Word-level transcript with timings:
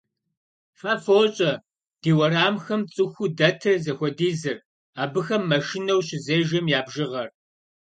Фэ 0.79 0.93
фощӀэ 1.03 1.51
ди 2.01 2.11
уэрамхэм 2.17 2.81
цӀыхуу 2.93 3.29
дэтыр 3.37 3.77
зыхуэдизыр, 3.85 4.57
абыхэм 5.01 5.43
машинэу 5.51 6.01
щызежэм 6.07 6.65
я 6.77 6.81
бжыгъэр. 6.85 7.29